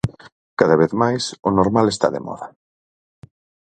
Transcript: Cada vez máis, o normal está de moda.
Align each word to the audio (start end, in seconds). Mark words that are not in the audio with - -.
Cada 0.59 0.75
vez 0.81 0.91
máis, 1.01 1.23
o 1.47 1.49
normal 1.57 1.85
está 1.89 2.07
de 2.15 2.21
moda. 2.27 2.47